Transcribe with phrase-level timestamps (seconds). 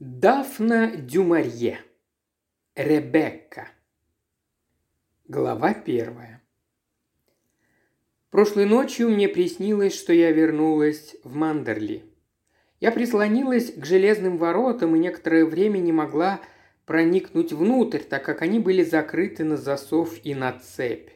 [0.00, 1.80] Дафна Дюмарье.
[2.76, 3.66] Ребекка.
[5.26, 6.40] Глава первая.
[8.30, 12.04] Прошлой ночью мне приснилось, что я вернулась в Мандерли.
[12.78, 16.40] Я прислонилась к железным воротам и некоторое время не могла
[16.86, 21.10] проникнуть внутрь, так как они были закрыты на засов и на цепь.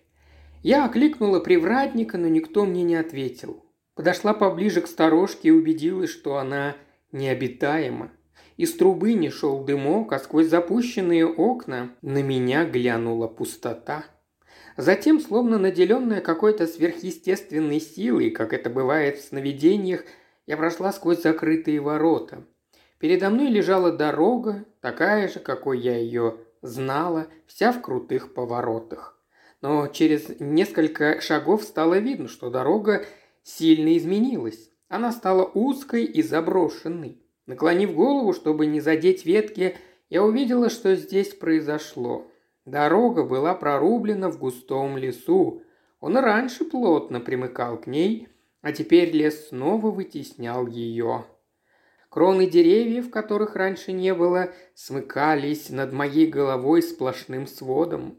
[0.64, 3.64] Я окликнула привратника, но никто мне не ответил.
[3.94, 6.76] Подошла поближе к сторожке и убедилась, что она
[7.12, 8.10] необитаема.
[8.62, 14.04] Из трубы не шел дымок, а сквозь запущенные окна на меня глянула пустота.
[14.76, 20.04] Затем, словно наделенная какой-то сверхъестественной силой, как это бывает в сновидениях,
[20.46, 22.44] я прошла сквозь закрытые ворота.
[23.00, 29.18] Передо мной лежала дорога, такая же, какой я ее знала, вся в крутых поворотах.
[29.60, 33.06] Но через несколько шагов стало видно, что дорога
[33.42, 34.70] сильно изменилась.
[34.86, 37.21] Она стала узкой и заброшенной.
[37.46, 39.76] Наклонив голову, чтобы не задеть ветки,
[40.08, 42.30] я увидела, что здесь произошло.
[42.64, 45.62] Дорога была прорублена в густом лесу.
[46.00, 48.28] Он раньше плотно примыкал к ней,
[48.60, 51.24] а теперь лес снова вытеснял ее.
[52.08, 58.18] Кроны деревьев, которых раньше не было, смыкались над моей головой сплошным сводом.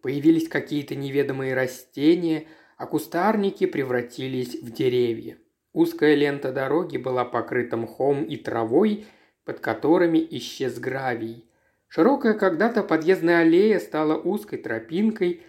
[0.00, 5.38] Появились какие-то неведомые растения, а кустарники превратились в деревья.
[5.76, 9.04] Узкая лента дороги была покрыта мхом и травой,
[9.44, 11.44] под которыми исчез гравий.
[11.88, 15.42] Широкая когда-то подъездная аллея стала узкой тропинкой,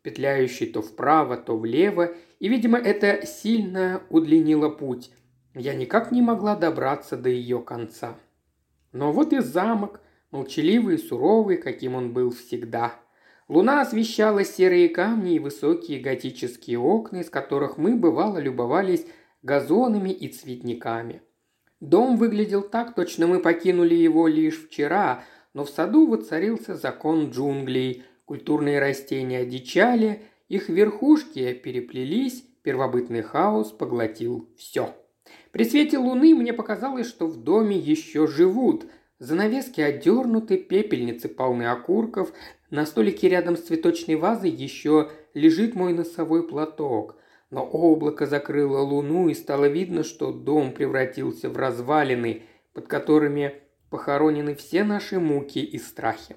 [0.00, 5.10] петляющей то вправо, то влево, и, видимо, это сильно удлинило путь.
[5.52, 8.16] Я никак не могла добраться до ее конца.
[8.92, 12.94] Но вот и замок, молчаливый и суровый, каким он был всегда.
[13.48, 19.04] Луна освещала серые камни и высокие готические окна, из которых мы, бывало, любовались
[19.44, 21.22] газонами и цветниками.
[21.80, 28.04] Дом выглядел так, точно мы покинули его лишь вчера, но в саду воцарился закон джунглей.
[28.24, 34.96] Культурные растения одичали, их верхушки переплелись, первобытный хаос поглотил все.
[35.52, 38.86] При свете луны мне показалось, что в доме еще живут.
[39.18, 42.32] Занавески отдернуты, пепельницы полны окурков,
[42.70, 47.16] на столике рядом с цветочной вазой еще лежит мой носовой платок–
[47.50, 53.54] но облако закрыло луну, и стало видно, что дом превратился в развалины, под которыми
[53.90, 56.36] похоронены все наши муки и страхи.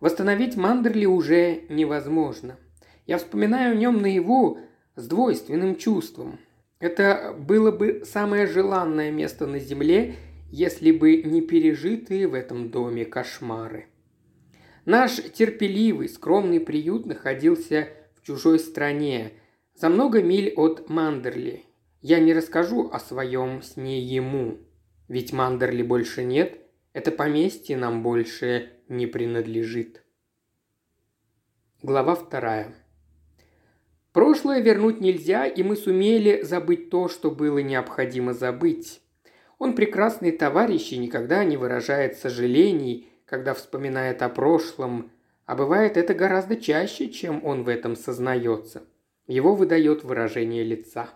[0.00, 2.58] Восстановить Мандерли уже невозможно.
[3.06, 4.58] Я вспоминаю о нем наяву
[4.96, 6.38] с двойственным чувством.
[6.78, 10.16] Это было бы самое желанное место на земле,
[10.50, 13.86] если бы не пережитые в этом доме кошмары.
[14.84, 19.32] Наш терпеливый, скромный приют находился в чужой стране–
[19.74, 21.64] за много миль от Мандерли.
[22.00, 24.58] Я не расскажу о своем сне ему.
[25.08, 26.60] Ведь Мандерли больше нет,
[26.92, 30.04] это поместье нам больше не принадлежит.
[31.82, 32.74] Глава вторая.
[34.12, 39.02] Прошлое вернуть нельзя, и мы сумели забыть то, что было необходимо забыть.
[39.58, 45.10] Он прекрасный товарищ и никогда не выражает сожалений, когда вспоминает о прошлом,
[45.46, 48.84] а бывает это гораздо чаще, чем он в этом сознается–
[49.26, 51.08] его выдает выражение лица.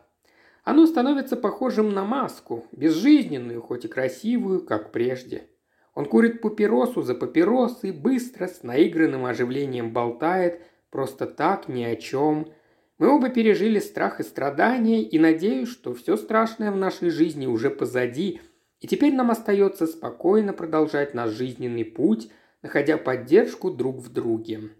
[0.64, 5.48] Оно становится похожим на маску, безжизненную, хоть и красивую, как прежде.
[5.94, 12.52] Он курит папиросу за папиросой, быстро, с наигранным оживлением болтает, просто так, ни о чем.
[12.98, 17.70] Мы оба пережили страх и страдания, и надеюсь, что все страшное в нашей жизни уже
[17.70, 18.40] позади,
[18.80, 22.30] и теперь нам остается спокойно продолжать наш жизненный путь,
[22.62, 24.70] находя поддержку друг в друге.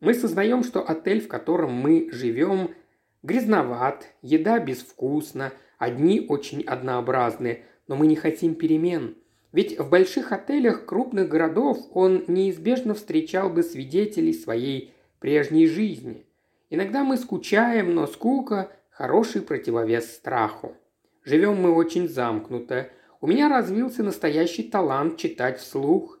[0.00, 2.74] Мы сознаем, что отель, в котором мы живем,
[3.22, 9.16] грязноват, еда безвкусна, одни очень однообразные, но мы не хотим перемен.
[9.52, 16.26] Ведь в больших отелях крупных городов он неизбежно встречал бы свидетелей своей прежней жизни.
[16.68, 20.74] Иногда мы скучаем, но скука– хороший противовес страху.
[21.24, 22.88] Живем мы очень замкнуто.
[23.20, 26.15] У меня развился настоящий талант читать вслух.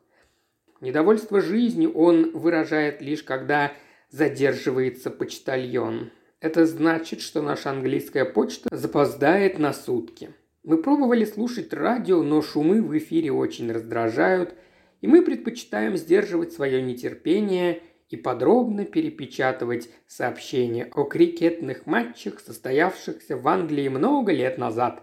[0.80, 3.72] Недовольство жизнью он выражает лишь когда
[4.10, 6.10] задерживается почтальон.
[6.40, 10.30] Это значит, что наша английская почта запоздает на сутки.
[10.64, 14.54] Мы пробовали слушать радио, но шумы в эфире очень раздражают,
[15.00, 23.48] и мы предпочитаем сдерживать свое нетерпение и подробно перепечатывать сообщения о крикетных матчах, состоявшихся в
[23.48, 25.02] Англии много лет назад.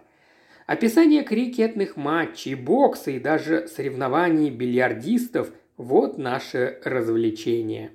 [0.66, 7.92] Описание крикетных матчей, бокса и даже соревнований бильярдистов– вот наше развлечение.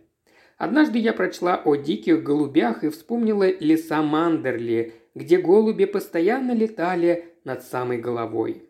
[0.58, 7.64] Однажды я прочла о диких голубях и вспомнила леса Мандерли, где голуби постоянно летали над
[7.64, 8.64] самой головой.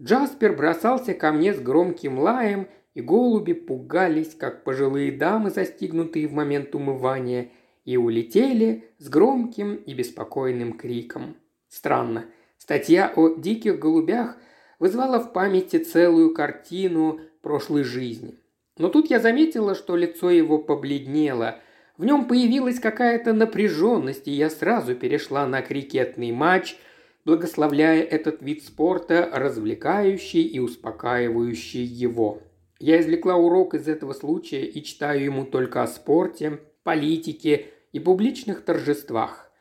[0.00, 6.32] Джаспер бросался ко мне с громким лаем, и голуби пугались, как пожилые дамы, застигнутые в
[6.32, 7.50] момент умывания,
[7.84, 11.36] и улетели с громким и беспокойным криком.
[11.68, 12.26] Странно,
[12.58, 14.36] статья о диких голубях
[14.78, 18.38] вызвала в памяти целую картину прошлой жизни.
[18.78, 21.58] Но тут я заметила, что лицо его побледнело.
[21.98, 26.76] В нем появилась какая-то напряженность, и я сразу перешла на крикетный матч,
[27.24, 32.42] благословляя этот вид спорта, развлекающий и успокаивающий его.
[32.78, 38.64] Я извлекла урок из этого случая и читаю ему только о спорте, политике и публичных
[38.64, 39.52] торжествах.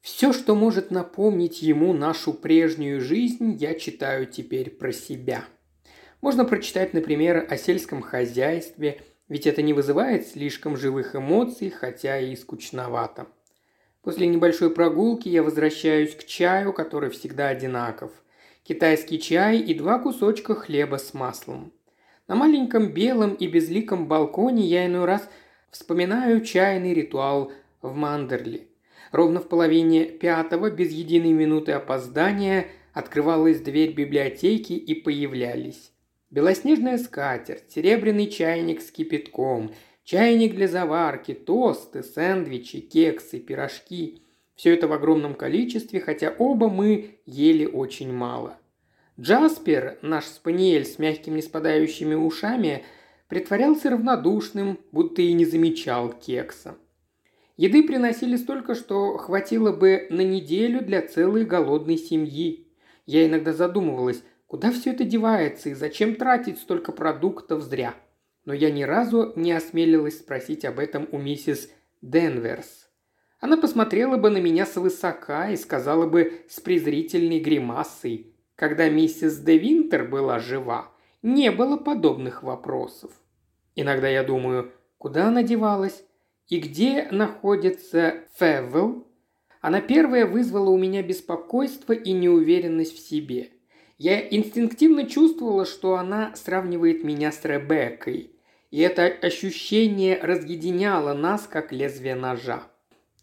[0.00, 5.44] Все, что может напомнить ему нашу прежнюю жизнь, я читаю теперь про себя.
[6.20, 12.36] Можно прочитать, например, о сельском хозяйстве, ведь это не вызывает слишком живых эмоций, хотя и
[12.36, 13.26] скучновато.
[14.02, 18.12] После небольшой прогулки я возвращаюсь к чаю, который всегда одинаков.
[18.64, 21.72] Китайский чай и два кусочка хлеба с маслом.
[22.28, 25.26] На маленьком белом и безликом балконе я иной раз
[25.70, 27.50] вспоминаю чайный ритуал
[27.80, 28.68] в Мандерли.
[29.10, 35.92] Ровно в половине пятого, без единой минуты опоздания, открывалась дверь библиотеки и появлялись
[36.30, 39.72] Белоснежная скатерть, серебряный чайник с кипятком,
[40.04, 44.22] чайник для заварки, тосты, сэндвичи, кексы, пирожки.
[44.54, 48.58] Все это в огромном количестве, хотя оба мы ели очень мало.
[49.18, 52.84] Джаспер, наш спаниель с мягкими неспадающими ушами,
[53.26, 56.76] притворялся равнодушным, будто и не замечал кекса.
[57.56, 62.68] Еды приносили столько, что хватило бы на неделю для целой голодной семьи.
[63.04, 67.94] Я иногда задумывалась, Куда все это девается и зачем тратить столько продуктов зря?
[68.44, 71.70] Но я ни разу не осмелилась спросить об этом у миссис
[72.02, 72.90] Денверс.
[73.38, 79.56] Она посмотрела бы на меня свысока и сказала бы с презрительной гримасой, когда миссис Де
[79.56, 80.90] Винтер была жива,
[81.22, 83.12] не было подобных вопросов.
[83.76, 86.02] Иногда я думаю, куда она девалась
[86.48, 89.06] и где находится Февел.
[89.60, 93.50] Она первая вызвала у меня беспокойство и неуверенность в себе–
[94.00, 98.30] я инстинктивно чувствовала, что она сравнивает меня с Ребеккой.
[98.70, 102.62] И это ощущение разъединяло нас, как лезвие ножа.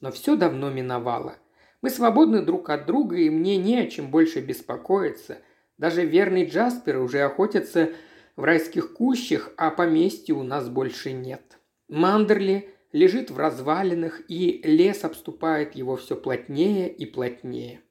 [0.02, 1.38] Но все давно миновало.
[1.82, 5.40] Мы свободны друг от друга, и мне не о чем больше беспокоиться.
[5.80, 7.94] Даже верный Джаспер уже охотится
[8.36, 11.58] в райских кущах, а поместья у нас больше нет.
[11.88, 17.82] Мандерли лежит в развалинах, и лес обступает его все плотнее и плотнее.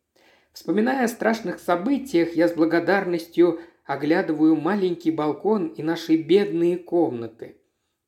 [0.56, 7.58] Вспоминая о страшных событиях, я с благодарностью оглядываю маленький балкон и наши бедные комнаты.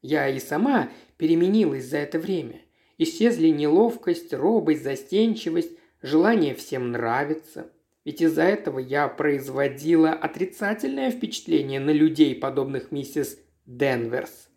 [0.00, 2.62] Я и сама переменилась за это время.
[2.96, 7.70] Исчезли неловкость, робость, застенчивость, желание всем нравиться.
[8.06, 14.48] Ведь из-за этого я производила отрицательное впечатление на людей, подобных миссис Денверс.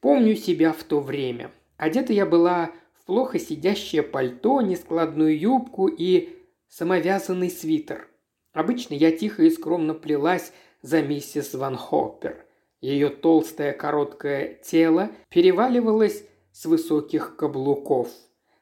[0.00, 1.50] Помню себя в то время.
[1.76, 6.37] Одета я была в плохо сидящее пальто, нескладную юбку и
[6.68, 8.08] самовязанный свитер.
[8.52, 12.44] Обычно я тихо и скромно плелась за миссис Ван Хоппер.
[12.80, 18.08] Ее толстое короткое тело переваливалось с высоких каблуков.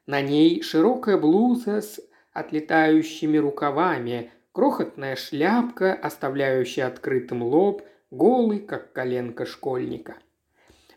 [0.05, 1.99] На ней широкая блуза с
[2.33, 10.15] отлетающими рукавами, крохотная шляпка, оставляющая открытым лоб, голый, как коленка школьника.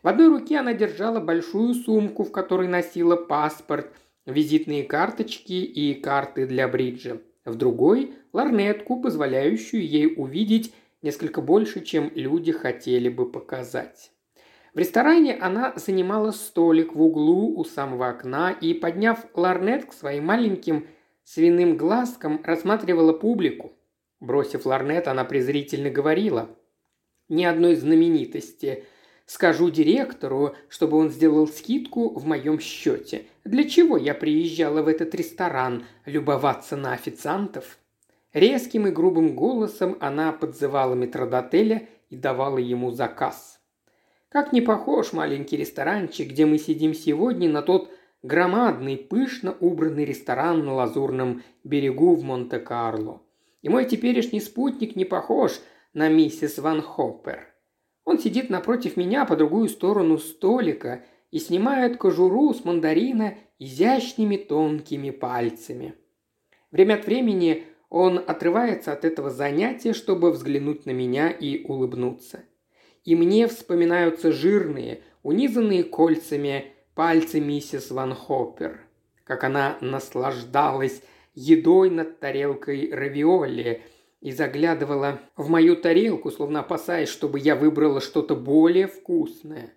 [0.02, 3.92] В одной руке она держала большую сумку, в которой носила паспорт–
[4.30, 7.18] визитные карточки и карты для бриджа.
[7.44, 10.72] В другой– ларнетку, позволяющую ей увидеть
[11.02, 14.12] несколько больше, чем люди хотели бы показать.
[14.74, 20.26] В ресторане она занимала столик в углу у самого окна и, подняв ларнет к своим
[20.26, 20.86] маленьким
[21.24, 23.72] свиным глазкам, рассматривала публику.
[24.20, 26.50] Бросив ларнет, она презрительно говорила.
[27.28, 28.84] «Ни одной знаменитости–
[29.30, 33.26] Скажу директору, чтобы он сделал скидку в моем счете.
[33.44, 37.78] Для чего я приезжала в этот ресторан любоваться на официантов?»
[38.32, 43.60] Резким и грубым голосом она подзывала метродотеля и давала ему заказ.
[44.30, 47.88] Как не похож маленький ресторанчик, где мы сидим сегодня, на тот
[48.24, 53.22] громадный, пышно убранный ресторан на лазурном берегу в Монте-Карло.
[53.62, 55.60] И мой теперешний спутник не похож
[55.94, 57.49] на миссис Ван Хоппер.
[58.10, 65.10] Он сидит напротив меня по другую сторону столика и снимает кожуру с мандарина изящными тонкими
[65.10, 65.94] пальцами.
[66.72, 72.40] Время от времени он отрывается от этого занятия, чтобы взглянуть на меня и улыбнуться.
[73.04, 76.64] И мне вспоминаются жирные, унизанные кольцами
[76.96, 78.80] пальцы миссис Ван Хоппер,
[79.22, 81.00] как она наслаждалась
[81.36, 83.82] едой над тарелкой равиоли,
[84.20, 89.72] и заглядывала в мою тарелку, словно опасаясь, чтобы я выбрала что-то более вкусное.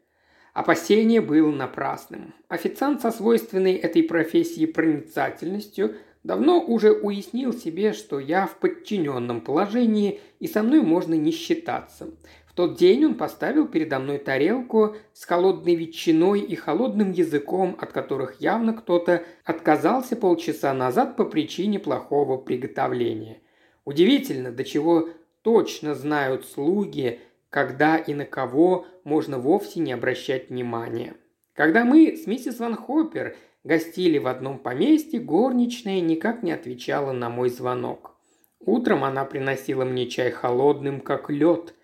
[0.54, 2.34] Опасение было напрасным.
[2.48, 10.20] Официант со свойственной этой профессии проницательностью давно уже уяснил себе, что я в подчиненном положении
[10.40, 12.10] и со мной можно не считаться.
[12.46, 17.92] В тот день он поставил передо мной тарелку с холодной ветчиной и холодным языком, от
[17.92, 23.42] которых явно кто-то отказался полчаса назад по причине плохого приготовления.
[23.86, 25.10] Удивительно, до чего
[25.42, 31.16] точно знают слуги, когда и на кого можно вовсе не обращать внимания.
[31.54, 37.30] Когда мы с миссис Ван Хоппер гостили в одном поместье, горничная никак не отвечала на
[37.30, 38.16] мой звонок.
[38.60, 41.74] Утром она приносила мне чай холодным, как лед–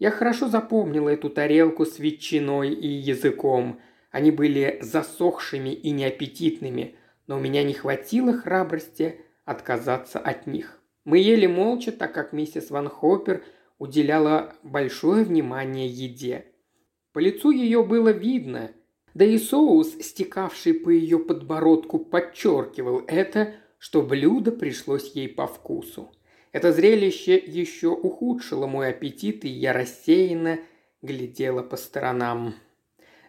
[0.00, 3.80] я хорошо запомнила эту тарелку с ветчиной и языком.
[4.10, 10.79] Они были засохшими и неаппетитными, но у меня не хватило храбрости отказаться от них.
[11.04, 13.44] Мы ели молча, так как миссис Ван Хоппер
[13.78, 16.46] уделяла большое внимание еде.
[17.12, 18.70] По лицу ее было видно,
[19.14, 26.12] да и соус, стекавший по ее подбородку, подчеркивал это, что блюдо пришлось ей по вкусу.
[26.52, 30.58] Это зрелище еще ухудшило мой аппетит, и я рассеянно
[31.02, 32.54] глядела по сторонам.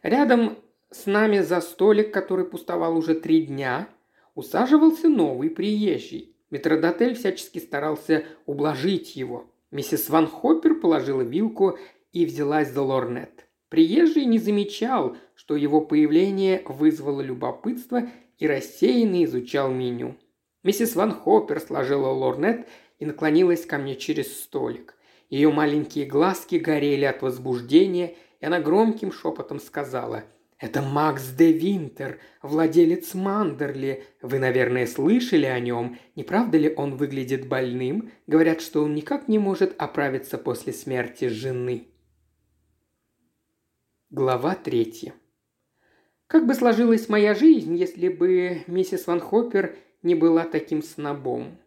[0.03, 0.57] Рядом
[0.89, 3.87] с нами за столик, который пустовал уже три дня,
[4.35, 6.30] усаживался новый приезжий.
[6.51, 9.49] Метродотель всячески старался ублажить его.
[9.71, 11.79] Миссис Ван Хоппер положила вилку
[12.11, 13.47] и взялась за лорнет.
[13.69, 18.03] Приезжий не замечал, что его появление вызвало любопытство
[18.37, 20.17] и рассеянно изучал меню.
[20.63, 22.67] Миссис Ван Хоппер сложила лорнет
[22.99, 24.95] и наклонилась ко мне через столик.
[25.29, 30.25] Ее маленькие глазки горели от возбуждения, и она громким шепотом сказала
[30.61, 34.03] «Это Макс де Винтер, владелец Мандерли.
[34.21, 35.97] Вы, наверное, слышали о нем.
[36.15, 38.11] Не правда ли он выглядит больным?
[38.27, 41.87] Говорят, что он никак не может оправиться после смерти жены».
[44.11, 45.13] Глава третья.
[46.27, 51.57] Как бы сложилась моя жизнь, если бы миссис Ван Хоппер не была таким снобом?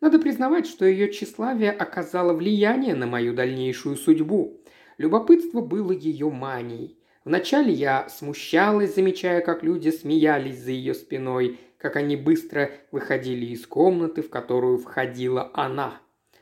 [0.00, 4.60] Надо признавать, что ее тщеславие оказало влияние на мою дальнейшую судьбу.
[4.96, 6.98] Любопытство было ее манией.
[7.24, 13.66] Вначале я смущалась, замечая, как люди смеялись за ее спиной, как они быстро выходили из
[13.66, 16.00] комнаты, в которую входила она.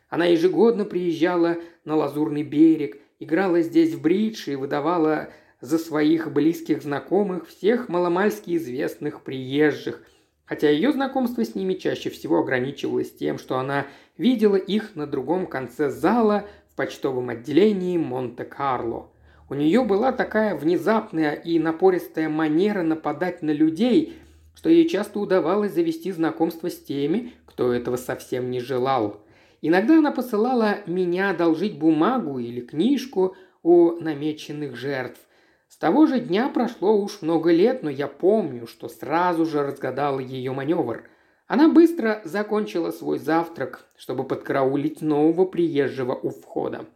[0.08, 6.82] Она ежегодно приезжала на Лазурный берег, играла здесь в бридж и выдавала за своих близких
[6.82, 10.02] знакомых всех маломальски известных приезжих,
[10.44, 13.86] хотя ее знакомство с ними чаще всего ограничивалось тем, что она
[14.18, 19.12] видела их на другом конце зала в почтовом отделении Монте-Карло.
[19.52, 24.16] У нее была такая внезапная и напористая манера нападать на людей,
[24.54, 29.20] что ей часто удавалось завести знакомство с теми, кто этого совсем не желал.
[29.60, 35.20] Иногда она посылала меня одолжить бумагу или книжку у намеченных жертв,
[35.68, 40.20] с того же дня прошло уж много лет, но я помню, что сразу же разгадала
[40.20, 41.04] ее маневр.
[41.46, 46.86] Она быстро закончила свой завтрак, чтобы подкараулить нового приезжего у входа.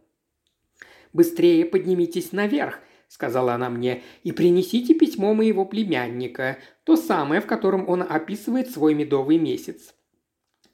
[1.17, 7.89] «Быстрее поднимитесь наверх»,– сказала она мне,– «и принесите письмо моего племянника, то самое, в котором
[7.89, 9.95] он описывает свой медовый месяц.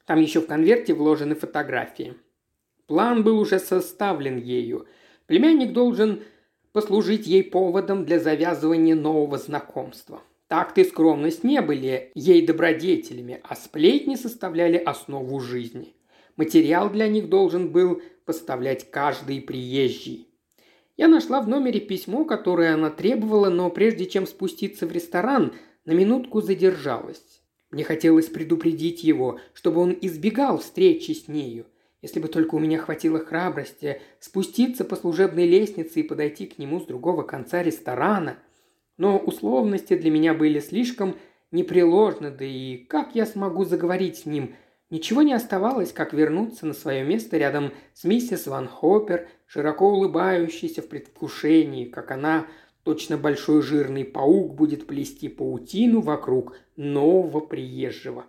[0.04, 2.16] Там еще в конверте вложены фотографии».
[2.86, 4.86] План был уже составлен ею.
[5.24, 6.22] Племянник должен
[6.72, 10.20] послужить ей поводом для завязывания нового знакомства.
[10.48, 15.94] Такт и скромность не были ей добродетелями, а сплетни составляли основу жизни.
[16.36, 20.28] Материал для них должен был поставлять каждый приезжий.
[20.96, 25.52] Я нашла в номере письмо, которое она требовала, но прежде чем спуститься в ресторан,
[25.84, 27.42] на минутку задержалась.
[27.70, 31.66] Мне хотелось предупредить его, чтобы он избегал встречи с нею.
[32.00, 36.78] Если бы только у меня хватило храбрости спуститься по служебной лестнице и подойти к нему
[36.78, 38.36] с другого конца ресторана.
[38.96, 41.16] Но условности для меня были слишком
[41.50, 44.54] непреложны, да и как я смогу заговорить с ним?
[44.90, 50.82] Ничего не оставалось, как вернуться на свое место рядом с миссис Ван Хоппер, широко улыбающейся
[50.82, 52.48] в предвкушении, как она,
[52.82, 58.24] точно большой жирный паук, будет плести паутину вокруг нового приезжего.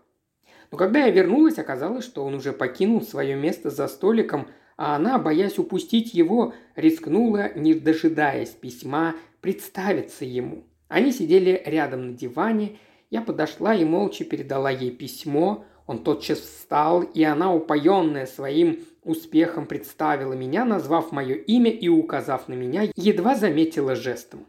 [0.69, 5.17] Но когда я вернулась, оказалось, что он уже покинул свое место за столиком, а она,
[5.17, 10.63] боясь упустить его, рискнула, не дожидаясь письма, представиться ему.
[10.89, 12.77] Они сидели рядом на диване,
[13.09, 19.65] я подошла и молча передала ей письмо, он тотчас встал, и она, упоенная своим успехом,
[19.65, 24.45] представила меня, назвав мое имя и указав на меня, едва заметила жестом.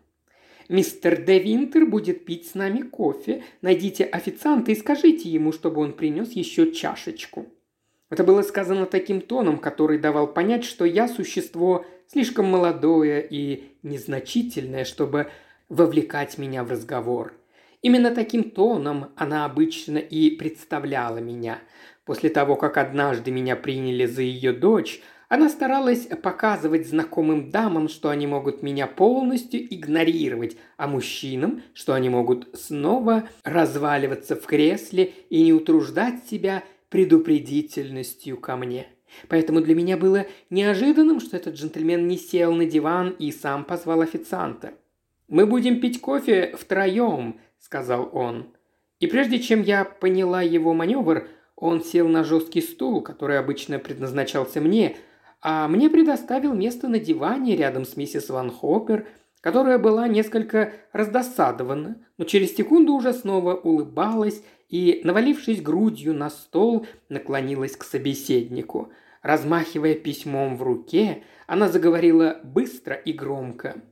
[0.69, 3.45] Мистер Де Винтер будет пить с нами кофе.
[3.63, 7.47] Найдите официанта и скажите ему, чтобы он принес еще чашечку».
[8.09, 14.85] Это было сказано таким тоном, который давал понять, что я существо слишком молодое и незначительное,
[14.85, 15.29] чтобы
[15.69, 17.35] вовлекать меня в разговор.
[17.83, 21.59] Именно таким тоном она обычно и представляла меня.
[22.07, 28.11] После того, как однажды меня приняли за ее дочь, она старалась показывать знакомым дамам, что
[28.11, 35.43] они могут меня полностью игнорировать, а мужчинам, что они могут снова разваливаться в кресле и
[35.43, 38.87] не утруждать себя предупредительностью ко мне.
[39.29, 44.03] Поэтому для меня было неожиданным, что этот джентльмен не сел на диван и сам позвал
[44.03, 44.75] официанта.
[45.27, 48.53] «Мы будем пить кофе втроем»,– сказал он.
[49.01, 54.61] И прежде чем я поняла его маневр, он сел на жесткий стул, который обычно предназначался
[54.61, 54.97] мне,
[55.41, 59.07] а мне предоставил место на диване рядом с миссис Ван Хоппер,
[59.41, 66.87] которая была несколько раздосадована, но через секунду уже снова улыбалась и, навалившись грудью на стол,
[67.09, 68.93] наклонилась к собеседнику.
[69.23, 73.83] Размахивая письмом в руке, она заговорила быстро и громко.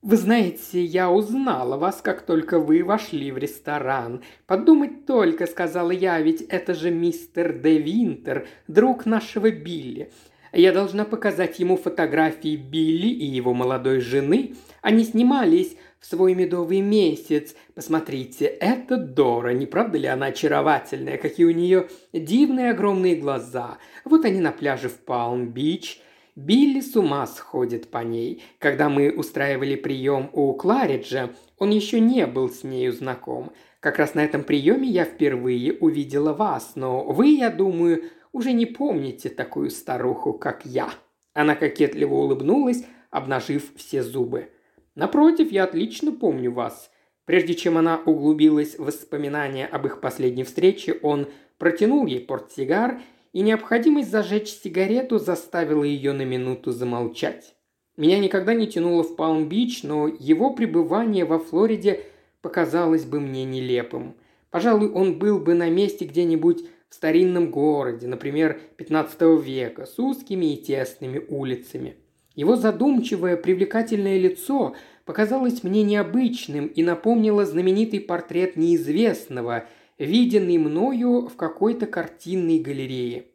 [0.00, 4.22] «Вы знаете, я узнала вас, как только вы вошли в ресторан.
[4.46, 10.12] Подумать только,— сказала я,— ведь это же мистер Де Винтер, друг нашего Билли.
[10.52, 14.54] Я должна показать ему фотографии Билли и его молодой жены.
[14.82, 17.56] Они снимались в свой медовый месяц.
[17.74, 21.18] Посмотрите, это Дора, не правда ли она очаровательная?
[21.18, 23.78] Какие у нее дивные огромные глаза.
[24.04, 26.00] Вот они на пляже в Палм-Бич.
[26.38, 28.44] Билли с ума сходит по ней.
[28.60, 33.50] Когда мы устраивали прием у Клариджа, он еще не был с нею знаком.
[33.80, 38.66] Как раз на этом приеме я впервые увидела вас, но вы, я думаю, уже не
[38.66, 40.90] помните такую старуху, как я».
[41.34, 44.52] Она кокетливо улыбнулась, обнажив все зубы.
[44.94, 46.92] «Напротив, я отлично помню вас».
[47.24, 51.26] Прежде чем она углубилась в воспоминания об их последней встрече, он
[51.58, 53.00] протянул ей портсигар,
[53.32, 57.54] и необходимость зажечь сигарету заставила ее на минуту замолчать.
[57.96, 62.04] Меня никогда не тянуло в Палм-Бич, но его пребывание во Флориде
[62.40, 64.14] показалось бы мне нелепым.
[64.50, 70.54] Пожалуй, он был бы на месте где-нибудь в старинном городе, например, 15 века, с узкими
[70.54, 71.96] и тесными улицами.
[72.34, 79.66] Его задумчивое, привлекательное лицо показалось мне необычным и напомнило знаменитый портрет неизвестного,
[79.98, 83.26] виденный мною в какой-то картинной галерее.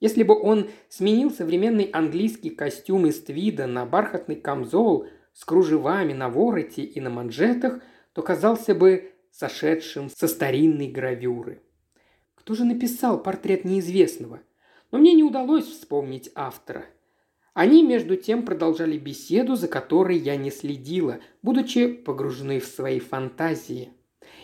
[0.00, 6.28] Если бы он сменил современный английский костюм из твида на бархатный камзол с кружевами на
[6.28, 7.80] вороте и на манжетах,
[8.12, 11.62] то казался бы сошедшим со старинной гравюры.
[12.34, 14.40] Кто же написал портрет неизвестного?
[14.92, 16.86] Но мне не удалось вспомнить автора.
[17.52, 23.95] Они, между тем, продолжали беседу, за которой я не следила, будучи погружены в свои фантазии.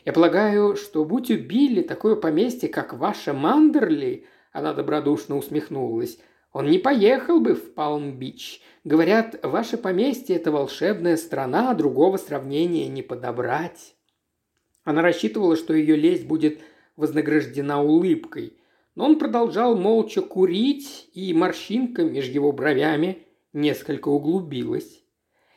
[0.05, 6.19] Я полагаю, что будь у Билли такое поместье, как ваше Мандерли, она добродушно усмехнулась,
[6.53, 8.61] он не поехал бы в Палм-Бич.
[8.85, 13.95] Говорят, ваше поместье– это волшебная страна, другого сравнения не подобрать.
[14.85, 16.61] Она рассчитывала, что ее лесть будет
[16.97, 18.59] вознаграждена улыбкой.
[18.95, 25.03] Но он продолжал молча курить, и морщинка между его бровями несколько углубилась.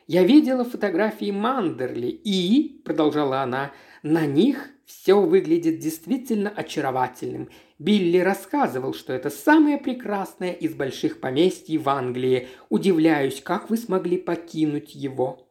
[0.06, 3.72] «Я видела фотографии Мандерли, и,— продолжала она,—
[4.06, 7.48] на них все выглядит действительно очаровательным.
[7.80, 12.46] Билли рассказывал, что это самое прекрасное из больших поместий в Англии.
[12.68, 15.42] Удивляюсь, как вы смогли покинуть его».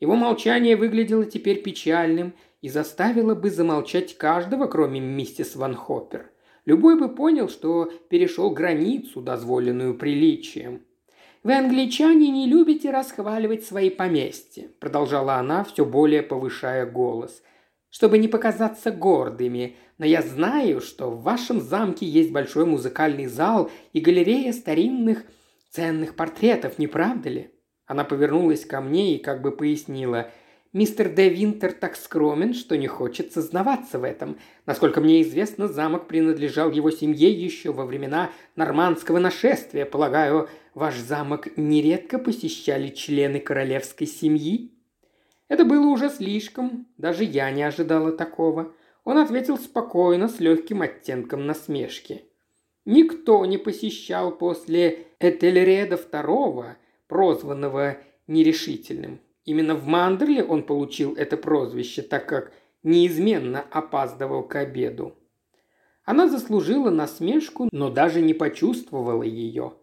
[0.00, 6.30] Его молчание выглядело теперь печальным, и заставила бы замолчать каждого, кроме миссис Ван Хоппер.
[6.64, 10.82] Любой бы понял, что перешел границу, дозволенную приличием.
[11.42, 17.42] «Вы, англичане, не любите расхваливать свои поместья»,– продолжала она, все более повышая голос,–
[17.94, 23.70] «чтобы не показаться гордыми, но я знаю, что в вашем замке есть большой музыкальный зал
[23.92, 25.22] и галерея старинных
[25.70, 27.50] ценных портретов, не правда ли?»
[27.86, 30.28] Она повернулась ко мне и как бы пояснила–
[30.74, 34.40] Мистер Де Винтер так скромен, что не хочет сознаваться в этом.
[34.66, 39.86] Насколько мне известно, замок принадлежал его семье еще во времена нормандского нашествия.
[39.86, 44.73] Полагаю, ваш замок нередко посещали члены королевской семьи?»
[45.48, 48.72] Это было уже слишком, даже я не ожидала такого.
[49.04, 52.24] Он ответил спокойно, с легким оттенком насмешки.
[52.86, 56.74] Никто не посещал после Этельреда II,
[57.08, 59.20] прозванного нерешительным.
[59.44, 62.52] Именно в Мандерле он получил это прозвище, так как
[62.82, 65.14] неизменно опаздывал к обеду.
[66.04, 69.74] Она заслужила насмешку, но даже не почувствовала ее.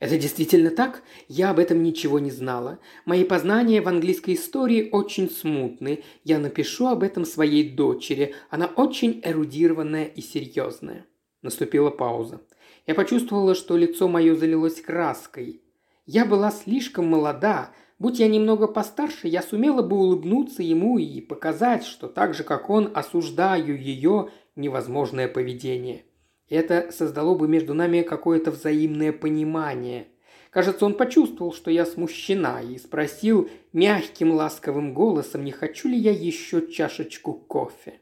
[0.00, 1.02] Это действительно так?
[1.28, 2.78] Я об этом ничего не знала.
[3.04, 6.02] Мои познания в английской истории очень смутны.
[6.24, 8.34] Я напишу об этом своей дочери.
[8.48, 11.04] Она очень эрудированная и серьезная.
[11.42, 12.40] Наступила пауза.
[12.86, 15.60] Я почувствовала, что лицо мое залилось краской.
[16.06, 17.74] Я была слишком молода.
[17.98, 22.70] Будь я немного постарше, я сумела бы улыбнуться ему и показать, что так же, как
[22.70, 26.06] он, осуждаю ее невозможное поведение.
[26.50, 30.08] Это создало бы между нами какое-то взаимное понимание.
[30.50, 36.10] Кажется, он почувствовал, что я смущена, и спросил мягким ласковым голосом, не хочу ли я
[36.10, 38.00] еще чашечку кофе.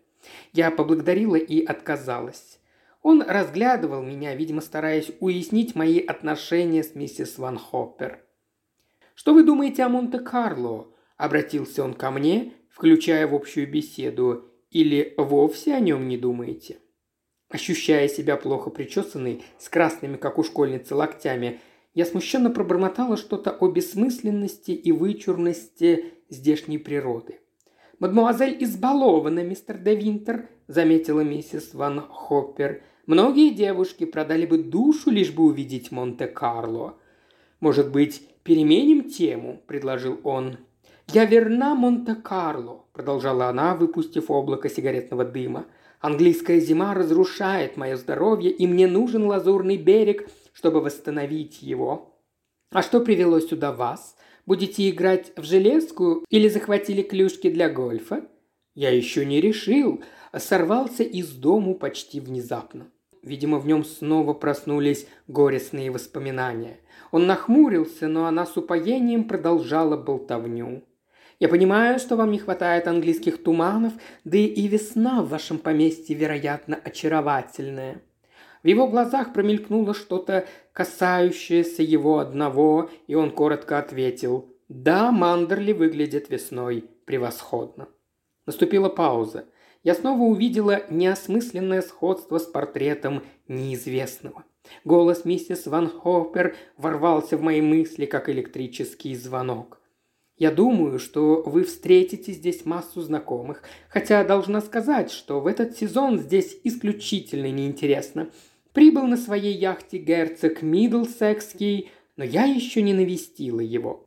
[0.54, 2.58] Я поблагодарила и отказалась.
[3.02, 8.20] Он разглядывал меня, видимо, стараясь уяснить мои отношения с миссис Ван Хоппер.
[9.14, 14.50] «Что вы думаете о Монте-Карло?»– обратился он ко мне, включая в общую беседу.
[14.70, 16.78] «Или вовсе о нем не думаете?»
[17.50, 21.60] Ощущая себя плохо причесанной, с красными, как у школьницы, локтями,
[21.94, 27.40] я смущенно пробормотала что-то о бессмысленности и вычурности здешней природы.
[27.98, 32.82] «Мадмуазель избалована, мистер де Винтер»,– заметила миссис Ван Хоппер.
[33.06, 36.96] «Многие девушки продали бы душу, лишь бы увидеть Монте-Карло».
[37.58, 40.58] «Может быть, переменим тему?»– предложил он.
[41.08, 45.66] «Я верна Монте-Карло»,– продолжала она, выпустив облако сигаретного дыма.
[46.00, 52.14] «Английская зима разрушает мое здоровье, и мне нужен лазурный берег, чтобы восстановить его».
[52.70, 54.16] «А что привело сюда вас?
[54.46, 58.26] Будете играть в железку или захватили клюшки для гольфа?»
[58.74, 60.02] «Я еще не решил»,
[60.36, 62.90] сорвался из дому почти внезапно.
[63.22, 66.78] Видимо, в нем снова проснулись горестные воспоминания.
[67.10, 70.84] Он нахмурился, но она с упоением продолжала болтовню.
[71.40, 73.92] «Я понимаю, что вам не хватает английских туманов,
[74.24, 78.02] да и весна в вашем поместье, вероятно, очаровательная».
[78.62, 86.28] В его глазах промелькнуло что-то, касающееся его одного, и он коротко ответил «Да, Мандерли выглядит
[86.28, 87.88] весной превосходно».
[88.46, 89.44] Наступила пауза.
[89.84, 94.44] Я снова увидела неосмысленное сходство с портретом неизвестного.
[94.84, 99.77] Голос миссис Ван Хоппер ворвался в мои мысли, как электрический звонок.
[100.38, 106.18] Я думаю, что вы встретите здесь массу знакомых, хотя должна сказать, что в этот сезон
[106.18, 108.30] здесь исключительно неинтересно.
[108.72, 114.06] Прибыл на своей яхте герцог Миддлсекский, но я еще не навестила его.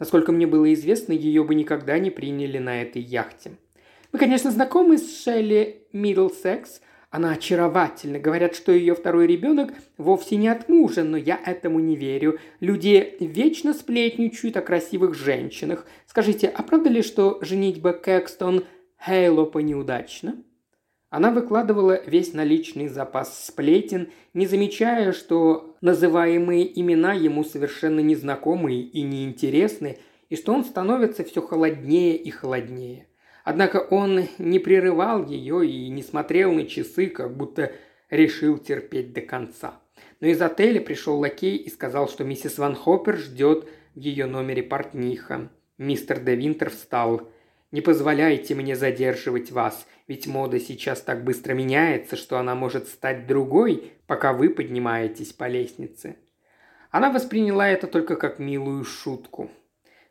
[0.00, 3.52] Насколько мне было известно, ее бы никогда не приняли на этой яхте.
[4.10, 6.80] Вы, конечно, знакомы с Шелли Миддлсекс.
[7.12, 8.18] Она очаровательна.
[8.18, 12.38] Говорят, что ее второй ребенок вовсе не от мужа, но я этому не верю.
[12.60, 15.86] Люди вечно сплетничают о красивых женщинах.
[16.06, 18.64] Скажите, а правда ли, что женитьба Кэкстон
[18.96, 20.42] Хейлопа неудачна?
[21.10, 29.02] Она выкладывала весь наличный запас сплетен, не замечая, что называемые имена ему совершенно незнакомые и
[29.02, 29.98] неинтересны,
[30.30, 33.06] и что он становится все холоднее и холоднее.
[33.44, 37.72] Однако он не прерывал ее и не смотрел на часы, как будто
[38.10, 39.80] решил терпеть до конца.
[40.20, 44.62] Но из отеля пришел лакей и сказал, что миссис Ван Хоппер ждет в ее номере
[44.62, 45.50] портниха.
[45.78, 47.28] Мистер де Винтер встал.
[47.72, 49.86] «Не позволяйте мне задерживать вас.
[50.06, 55.48] Ведь мода сейчас так быстро меняется, что она может стать другой, пока вы поднимаетесь по
[55.48, 56.16] лестнице.
[56.90, 59.50] Она восприняла это только как милую шутку.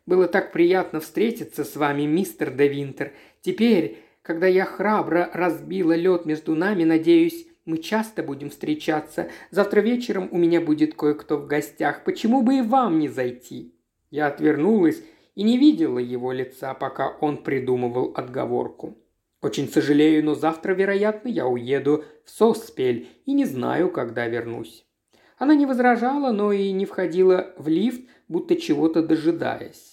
[0.06, 3.12] Было так приятно встретиться с вами, мистер де Винтер.
[3.40, 9.30] Теперь, когда я храбро разбила лед между нами, надеюсь, мы часто будем встречаться.
[9.50, 12.02] Завтра вечером у меня будет кое-кто в гостях.
[12.04, 13.74] Почему бы и вам не зайти?»
[14.10, 15.02] Я отвернулась
[15.34, 18.98] и не видела его лица, пока он придумывал отговорку.
[19.42, 24.86] Очень сожалею, но завтра, вероятно, я уеду в Соспель и не знаю, когда вернусь».
[25.38, 29.91] Она не возражала, но и не входила в лифт, будто чего-то дожидаясь.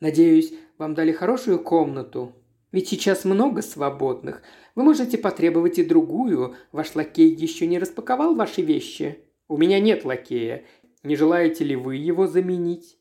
[0.00, 2.32] «Надеюсь, вам дали хорошую комнату.
[2.72, 4.42] Ведь сейчас много свободных.
[4.74, 6.54] Вы можете потребовать и другую.
[6.72, 9.18] Ваш лакей еще не распаковал ваши вещи.
[9.48, 10.64] У меня нет лакея.
[11.02, 12.98] Не желаете ли вы его заменить?»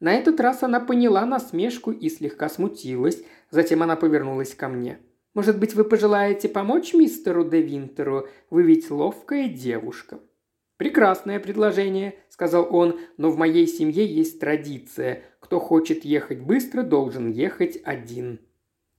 [0.00, 3.22] На этот раз она поняла насмешку и слегка смутилась.
[3.50, 4.98] Затем она повернулась ко мне.
[5.34, 8.28] Может быть, вы пожелаете помочь мистеру де Винтеру?
[8.50, 10.20] Вы ведь ловкая девушка».
[10.76, 15.22] «Прекрасное предложение»,– сказал он,– «но в моей семье есть традиция.
[15.44, 18.40] Кто хочет ехать быстро, должен ехать один».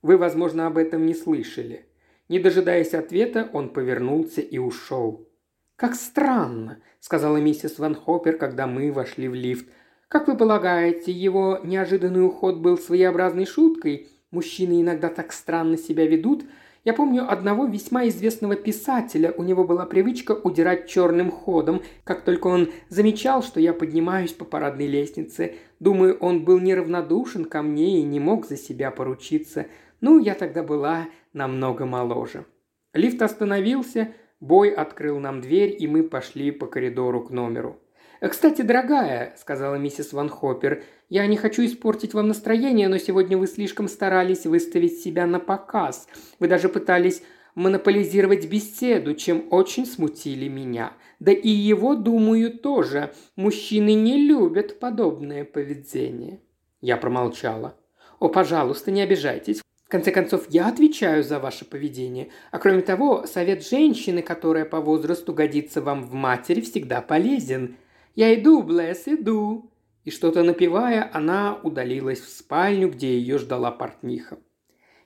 [0.03, 1.87] Вы, возможно, об этом не слышали.
[2.29, 5.27] Не дожидаясь ответа, он повернулся и ушел.
[5.75, 9.67] «Как странно»,– сказала миссис Ван Хоппер, когда мы вошли в лифт.
[10.07, 14.09] «Как вы полагаете, его неожиданный уход был своеобразной шуткой?
[14.29, 16.45] Мужчины иногда так странно себя ведут.
[16.85, 19.33] Я помню одного весьма известного писателя.
[19.35, 24.45] У него была привычка удирать черным ходом, как только он замечал, что я поднимаюсь по
[24.45, 25.55] парадной лестнице.
[25.79, 29.65] Думаю, он был неравнодушен ко мне и не мог за себя поручиться.
[29.99, 32.45] Ну, я тогда была намного моложе.
[32.93, 37.79] Лифт остановился, Бой открыл нам дверь, и мы пошли по коридору к номеру.
[38.21, 43.37] «Э, «Кстати, дорогая»,– сказала миссис Ван Хоппер,– «я не хочу испортить вам настроение, но сегодня
[43.37, 46.07] вы слишком старались выставить себя на показ.
[46.39, 47.21] Вы даже пытались
[47.55, 50.93] монополизировать беседу, чем очень смутили меня.
[51.19, 53.13] Да и его, думаю, тоже.
[53.35, 56.41] Мужчины не любят подобное поведение».
[56.81, 57.77] Я промолчала.
[58.19, 59.61] «О, пожалуйста, не обижайтесь.
[59.85, 62.29] В конце концов, я отвечаю за ваше поведение.
[62.51, 67.77] А кроме того, совет женщины, которая по возрасту годится вам в матери, всегда полезен.
[68.15, 69.71] Я иду, Блэс, иду».
[70.03, 74.37] И что-то напевая, она удалилась в спальню, где ее ждала портниха.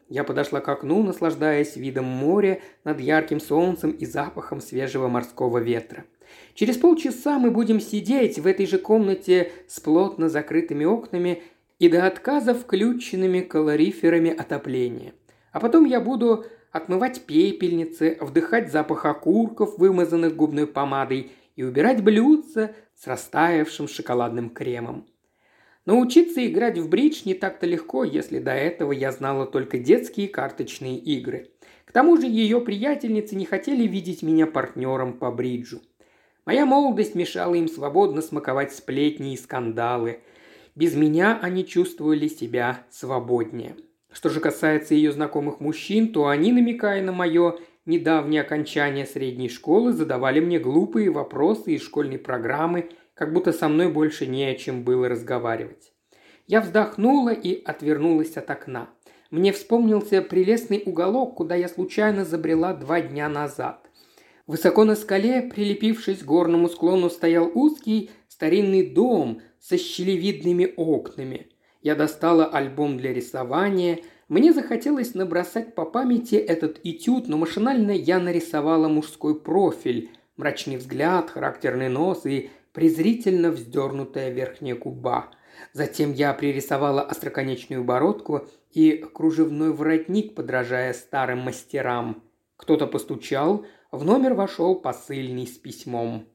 [0.09, 6.05] Я подошла к окну, наслаждаясь видом моря над ярким солнцем и запахом свежего морского ветра.
[6.53, 11.43] Через полчаса мы будем сидеть в этой же комнате с плотно закрытыми окнами
[11.77, 15.13] и до отказа включенными калориферами отопления.
[15.51, 22.73] А потом я буду отмывать пепельницы, вдыхать запах окурков, вымазанных губной помадой, и убирать блюдца
[22.95, 25.05] с растаявшим шоколадным кремом.
[25.85, 30.97] Научиться играть в бридж не так-то легко, если до этого я знала только детские карточные
[30.97, 31.51] игры.
[31.83, 35.81] К тому же ее приятельницы не хотели видеть меня партнером по бриджу.
[36.45, 40.21] Моя молодость мешала им свободно смаковать сплетни и скандалы.
[40.75, 43.75] Без меня они чувствовали себя свободнее.
[44.13, 49.93] Что же касается ее знакомых мужчин, то они, намекая на мое недавнее окончание средней школы
[49.93, 54.83] задавали мне глупые вопросы из школьной программы, как будто со мной больше не о чем
[54.83, 55.91] было разговаривать.
[56.47, 58.89] Я вздохнула и отвернулась от окна.
[59.29, 63.87] Мне вспомнился прелестный уголок, куда я случайно забрела два дня назад.
[64.47, 71.49] Высоко на скале, прилепившись к горному склону, стоял узкий старинный дом со щелевидными окнами.
[71.81, 78.19] Я достала альбом для рисования– мне захотелось набросать по памяти этот этюд, но машинально я
[78.19, 85.31] нарисовала мужской профиль, мрачный взгляд, характерный нос и презрительно вздернутая верхняя губа.
[85.73, 92.23] Затем я пририсовала остроконечную бородку и кружевной воротник, подражая старым мастерам.
[92.55, 96.27] Кто-то постучал, в номер вошел посыльный с письмом.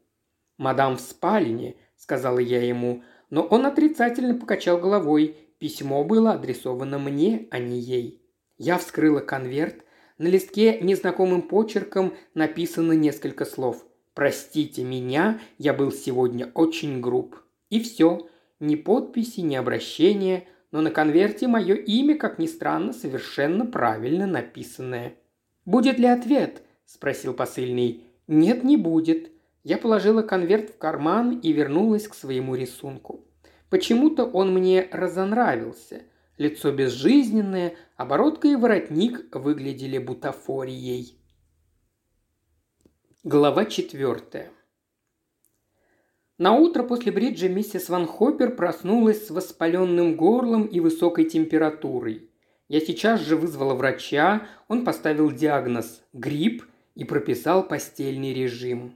[0.59, 5.37] «Мадам в спальне»,— сказала я ему, но он отрицательно покачал головой.
[5.65, 8.21] Письмо было адресовано мне, а не ей.
[8.59, 9.77] Я вскрыла конверт.
[10.19, 13.83] На листке незнакомым почерком написано несколько слов.
[14.13, 17.37] «Простите меня, я был сегодня очень груб».
[17.71, 18.29] И все.
[18.61, 25.15] Ни подписи, ни обращения, но на конверте мое имя, как ни странно, совершенно правильно написанное.
[25.65, 28.05] «Будет ли ответ?»– спросил посыльный.
[28.27, 29.31] «Нет, не будет».
[29.63, 33.25] Я положила конверт в карман и вернулась к своему рисунку.
[33.75, 36.05] Почему-то он мне разонравился.
[36.39, 41.19] Лицо безжизненное, оборотка и воротник выглядели бутафорией.
[43.25, 44.53] Глава четвертая.
[46.39, 52.31] На утро после бриджа миссис Ван Хоппер проснулась с воспаленным горлом и высокой температурой.
[52.69, 58.95] Я сейчас же вызвала врача, он поставил диагноз «грипп» и прописал постельный режим.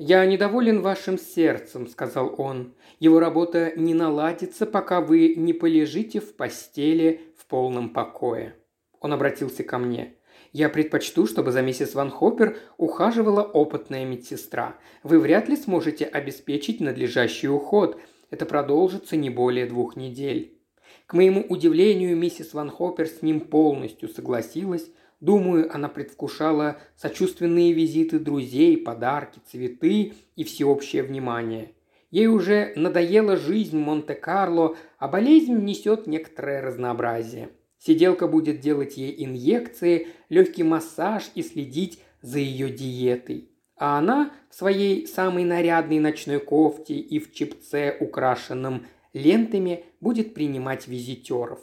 [0.00, 2.74] «Я недоволен вашим сердцем»,– сказал он.
[3.00, 8.54] «Его работа не наладится, пока вы не полежите в постели в полном покое».
[9.00, 10.14] Он обратился ко мне.
[10.52, 14.78] «Я предпочту, чтобы за миссис Ван Хоппер ухаживала опытная медсестра.
[15.02, 17.98] Вы вряд ли сможете обеспечить надлежащий уход.
[18.30, 20.60] Это продолжится не более двух недель».
[21.06, 28.20] К моему удивлению, миссис Ван Хоппер с ним полностью согласилась, Думаю, она предвкушала сочувственные визиты
[28.20, 31.72] друзей, подарки, цветы и всеобщее внимание.
[32.10, 37.50] Ей уже надоела жизнь Монте-Карло, а болезнь несет некоторое разнообразие.
[37.78, 43.50] Сиделка будет делать ей инъекции, легкий массаж и следить за ее диетой.
[43.76, 50.88] А она в своей самой нарядной ночной кофте и в чепце, украшенном лентами, будет принимать
[50.88, 51.60] визитеров.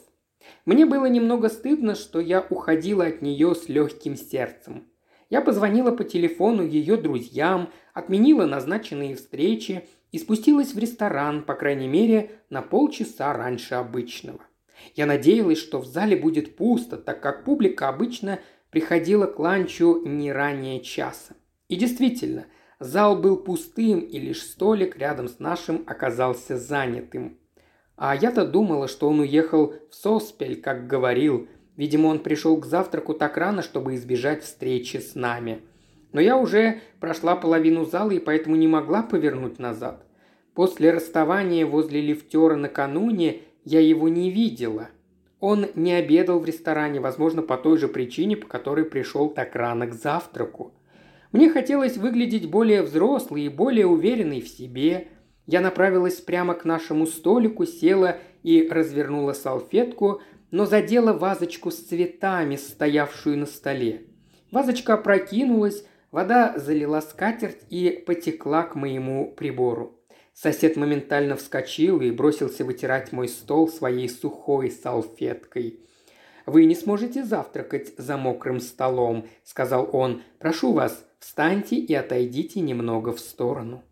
[0.64, 4.88] Мне было немного стыдно, что я уходила от нее с легким сердцем.
[5.28, 11.88] Я позвонила по телефону ее друзьям, отменила назначенные встречи и спустилась в ресторан, по крайней
[11.88, 14.40] мере, на полчаса раньше обычного.
[14.94, 20.32] Я надеялась, что в зале будет пусто, так как публика обычно приходила к ланчу не
[20.32, 21.34] ранее часа.
[21.68, 22.46] И действительно,
[22.78, 27.38] зал был пустым, и лишь столик рядом с нашим оказался занятым.
[27.96, 31.48] А я-то думала, что он уехал в Соспель, как говорил.
[31.76, 35.62] Видимо, он пришел к завтраку так рано, чтобы избежать встречи с нами.
[36.12, 40.04] Но я уже прошла половину зала и поэтому не могла повернуть назад.
[40.54, 44.88] После расставания возле лифтера накануне я его не видела.
[45.40, 49.86] Он не обедал в ресторане, возможно, по той же причине, по которой пришел так рано
[49.86, 50.72] к завтраку.
[51.32, 55.08] Мне хотелось выглядеть более взрослой и более уверенной в себе.
[55.46, 62.56] Я направилась прямо к нашему столику, села и развернула салфетку, но задела вазочку с цветами,
[62.56, 64.02] стоявшую на столе.
[64.50, 70.00] Вазочка опрокинулась, вода залила скатерть и потекла к моему прибору.
[70.34, 75.80] Сосед моментально вскочил и бросился вытирать мой стол своей сухой салфеткой.
[76.44, 80.22] «Вы не сможете завтракать за мокрым столом»,– сказал он.
[80.38, 83.82] «Прошу вас, встаньте и отойдите немного в сторону».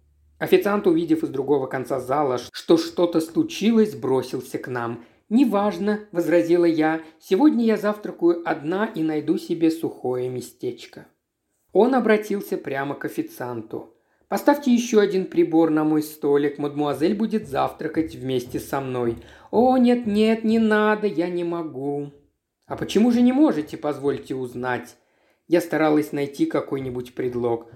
[0.45, 5.03] Официант, увидев из другого конца зала, что что-то случилось, бросился к нам.
[5.31, 11.07] «Неважно»,– возразила я,– «сегодня я завтракаю одна и найду себе сухое местечко».
[11.73, 13.95] Он обратился прямо к официанту.
[14.29, 19.17] Поставьте еще один прибор на мой столик, мадмуазель будет завтракать вместе со мной.
[19.51, 22.13] О, нет-нет, не надо, я не могу.
[22.67, 24.97] А почему же не можете, позвольте узнать?
[25.49, 27.71] Я старалась найти какой-нибудь предлог.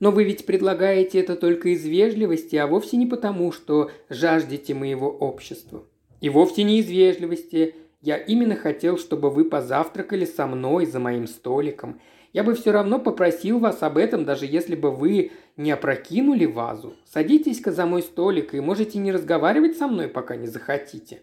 [0.00, 5.08] Но вы ведь предлагаете это только из вежливости, а вовсе не потому, что жаждете моего
[5.10, 5.84] общества.
[6.20, 7.74] И вовсе не из вежливости.
[8.00, 12.00] Я именно хотел, чтобы вы позавтракали со мной за моим столиком.
[12.32, 16.94] Я бы все равно попросил вас об этом, даже если бы вы не опрокинули вазу.
[17.04, 21.22] Садитесь-ка за мой столик и можете не разговаривать со мной, пока не захотите».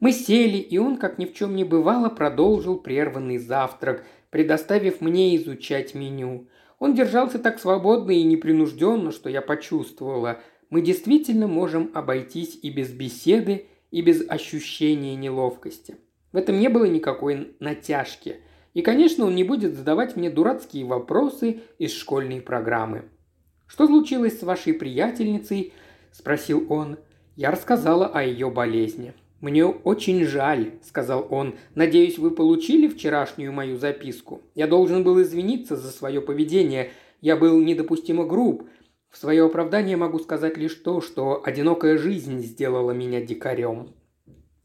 [0.00, 5.36] Мы сели, и он, как ни в чем не бывало, продолжил прерванный завтрак, предоставив мне
[5.36, 6.46] изучать меню.
[6.80, 10.40] Он держался так свободно и непринужденно, что я почувствовала.
[10.68, 15.96] Мы действительно можем обойтись и без беседы, и без ощущения неловкости.
[16.32, 18.40] В этом не было никакой натяжки–
[18.74, 23.04] и, конечно, он не будет задавать мне дурацкие вопросы из школьной программы.
[23.66, 25.72] «Что случилось с вашей приятельницей?»–
[26.12, 26.98] спросил он.
[27.36, 29.14] Я рассказала о ее болезни.
[29.40, 31.54] «Мне очень жаль»,– сказал он.
[31.74, 34.42] «Надеюсь, вы получили вчерашнюю мою записку.
[34.54, 36.90] Я должен был извиниться за свое поведение.
[37.22, 38.68] Я был недопустимо груб.
[39.10, 43.88] В свое оправдание могу сказать лишь то, что одинокая жизнь сделала меня дикарем.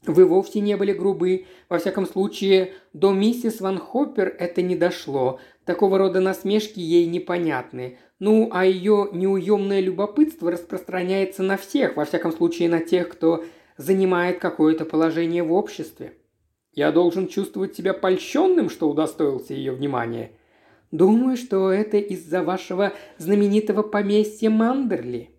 [0.06, 1.46] Вы вовсе не были грубы.
[1.68, 5.40] Во всяком случае, до миссис Ван Хоппер это не дошло.
[5.64, 7.98] Такого рода насмешки ей непонятны.
[8.20, 13.44] Ну, а ее неуемное любопытство распространяется на всех, во всяком случае на тех, кто
[13.76, 16.14] занимает какое-то положение в обществе.
[16.72, 20.32] Я должен чувствовать себя польщенным, что удостоился ее внимания.
[20.90, 25.30] Думаю, что это из-за вашего знаменитого поместья Мандерли.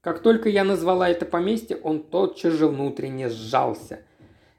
[0.00, 4.00] Как только я назвала это поместье, он тотчас же внутренне сжался.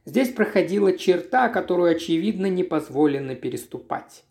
[0.06, 4.24] Здесь проходила черта, которую, очевидно, не позволено переступать.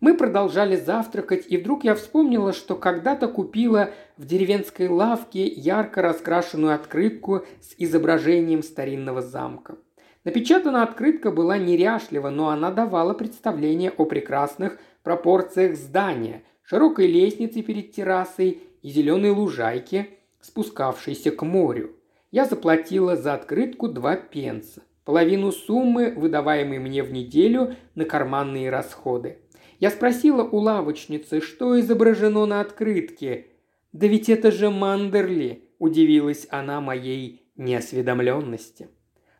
[0.00, 6.74] Мы продолжали завтракать, и вдруг я вспомнила, что когда-то купила в деревенской лавке ярко раскрашенную
[6.74, 9.76] открытку с изображением старинного замка.
[10.24, 17.92] Напечатана открытка была неряшлива, но она давала представление о прекрасных пропорциях здания, широкой лестнице перед
[17.92, 20.08] террасой и зеленой лужайке,
[20.40, 21.94] спускавшейся к морю.
[22.32, 29.38] Я заплатила за открытку два пенса, половину суммы, выдаваемой мне в неделю на карманные расходы.
[29.78, 33.48] Я спросила у лавочницы, что изображено на открытке.
[33.92, 38.88] «Да ведь это же Мандерли!»– удивилась она моей неосведомленности.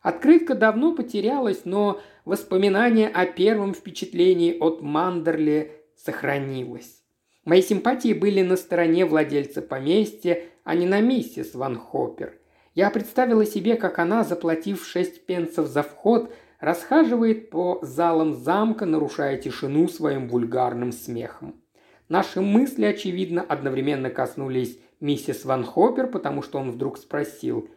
[0.01, 7.03] Открытка давно потерялась, но воспоминание о первом впечатлении от Мандерли сохранилось.
[7.45, 12.37] Мои симпатии были на стороне владельца поместья, а не на миссис Ван Хоппер.
[12.75, 19.37] Я представила себе, как она, заплатив шесть пенсов за вход, расхаживает по залам замка, нарушая
[19.37, 21.61] тишину своим вульгарным смехом.
[22.09, 27.69] Наши мысли, очевидно, одновременно коснулись миссис Ван Хоппер, потому что он вдруг спросил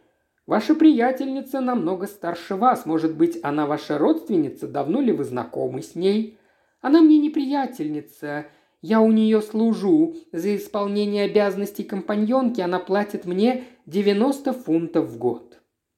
[0.46, 2.86] «Ваша приятельница намного старше вас.
[2.86, 4.66] Может быть, она ваша родственница?
[4.66, 6.38] Давно ли вы знакомы с ней?»
[6.80, 8.46] «Она мне не приятельница.
[8.80, 10.14] Я у нее служу.
[10.32, 15.49] За исполнение обязанностей компаньонки она платит мне 90 фунтов в год.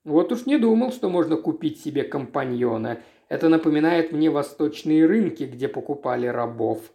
[0.05, 3.01] Вот уж не думал, что можно купить себе компаньона.
[3.29, 6.93] Это напоминает мне восточные рынки, где покупали рабов.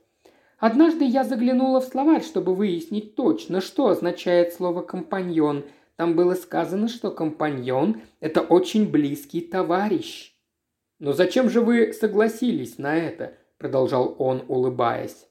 [0.60, 5.66] Однажды я заглянула в словарь, чтобы выяснить точно, что означает слово «компаньон».
[5.96, 10.34] Там было сказано, что компаньон– это очень близкий товарищ.
[11.00, 15.28] «Но зачем же вы согласились на это?»– продолжал он, улыбаясь.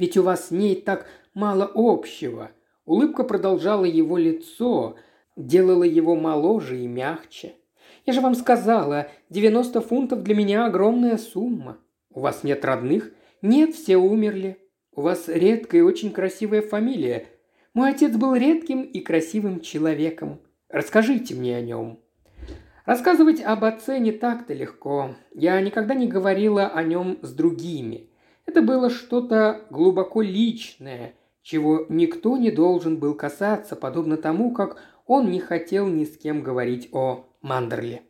[0.00, 2.52] Ведь у вас с ней так мало общего».
[2.86, 4.96] Улыбка продолжала его лицо,
[5.36, 7.54] делала его моложе и мягче.
[8.06, 11.78] «Я же вам сказала, 90 фунтов для меня огромная сумма.
[12.12, 13.12] У вас нет родных?
[13.42, 14.58] Нет, все умерли.
[14.94, 17.26] У вас редкая и очень красивая фамилия.
[17.74, 20.40] Мой отец был редким и красивым человеком.
[20.68, 22.00] Расскажите мне о нем».
[22.90, 25.14] Рассказывать об отце не так-то легко.
[25.32, 28.10] Я никогда не говорила о нем с другими.
[28.46, 34.76] Это было что-то глубоко личное, чего никто не должен был касаться, подобно тому, как
[35.10, 38.02] он не хотел ни с кем говорить о Мандерле.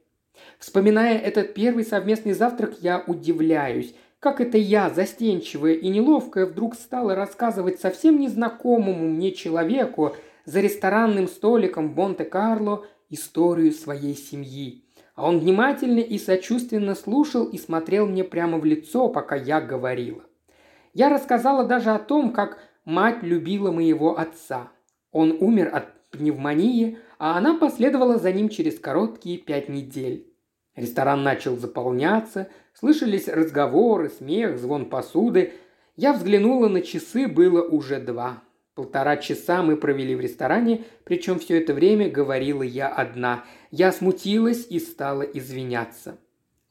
[0.58, 7.14] Вспоминая этот первый совместный завтрак, я удивляюсь, как это я, застенчивая и неловкая, вдруг стала
[7.14, 14.84] рассказывать совсем незнакомому мне человеку за ресторанным столиком в Монте-Карло историю своей семьи.
[15.14, 20.20] А он внимательно и сочувственно слушал и смотрел мне прямо в лицо, пока я говорила.
[20.92, 24.70] Я рассказала даже о том, как мать любила моего отца.
[25.12, 30.26] Он умер от пневмонии, а она последовала за ним через короткие пять недель.
[30.76, 35.52] Ресторан начал заполняться, слышались разговоры, смех, звон посуды.
[35.96, 38.42] Я взглянула на часы, было уже два.
[38.74, 43.44] Полтора часа мы провели в ресторане, причем все это время говорила я одна.
[43.70, 46.18] Я смутилась и стала извиняться.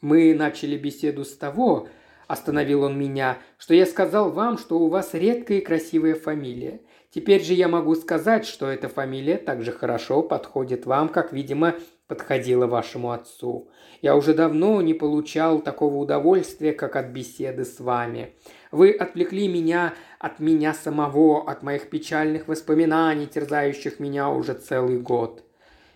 [0.01, 1.87] Мы начали беседу с того,
[2.27, 6.79] остановил он меня, что я сказал вам, что у вас редкая и красивая фамилия.
[7.12, 11.74] Теперь же я могу сказать, что эта фамилия так же хорошо подходит вам, как, видимо,
[12.07, 13.70] подходила вашему отцу.
[14.01, 18.36] Я уже давно не получал такого удовольствия, как от беседы с вами.
[18.72, 25.43] Вы отвлекли меня от меня самого, от моих печальных воспоминаний, терзающих меня уже целый год.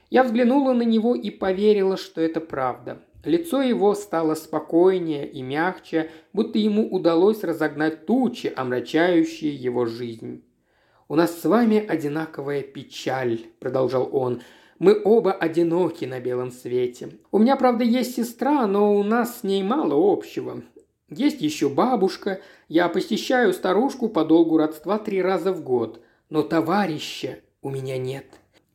[0.10, 3.00] Я взглянула на него и поверила, что это правда.
[3.24, 10.44] Лицо его стало спокойнее и мягче, будто ему удалось разогнать тучи, омрачающие его жизнь.
[11.14, 14.42] «У нас с вами одинаковая печаль»,– продолжал он.
[14.80, 17.10] «Мы оба одиноки на белом свете.
[17.32, 20.64] У меня, правда, есть сестра, но у нас с ней мало общего.
[21.12, 22.42] Есть еще бабушка.
[22.68, 26.02] Я посещаю старушку по долгу родства три раза в год.
[26.32, 28.26] Но товарища у меня нет.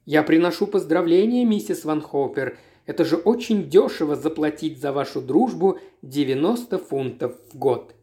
[0.06, 2.56] Я приношу поздравления, миссис Ван Хоппер.
[2.86, 7.96] Это же очень дешево заплатить за вашу дружбу 90 фунтов в год.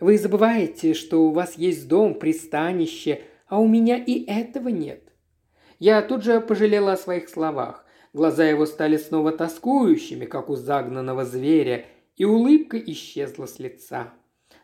[0.00, 5.02] Вы забываете, что у вас есть дом, пристанище, а у меня и этого нет.
[5.78, 7.84] Я тут же пожалела о своих словах.
[8.12, 11.86] Глаза его стали снова тоскующими, как у загнанного зверя,
[12.16, 14.12] и улыбка исчезла с лица.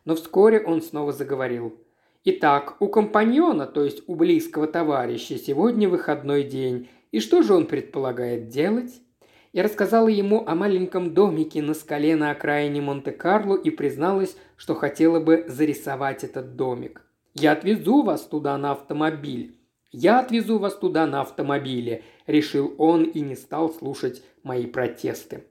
[0.05, 1.81] Но вскоре он снова заговорил.
[2.25, 7.67] «Итак, у компаньона, то есть у близкого товарища, сегодня выходной день, и что же он
[7.67, 9.01] предполагает делать?»
[9.53, 15.21] Я рассказала ему о маленьком домике на скале на окраине Монте-Карло и призналась, что хотела
[15.21, 17.07] бы зарисовать этот домик.
[17.35, 19.59] «Я отвезу вас туда на автомобиль».
[19.97, 25.45] «Я отвезу вас туда на автомобиле»,– решил он и не стал слушать мои протесты.